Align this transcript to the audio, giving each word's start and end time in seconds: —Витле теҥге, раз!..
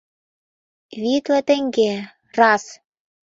—Витле 1.01 1.39
теҥге, 1.47 1.91
раз!.. 2.37 2.63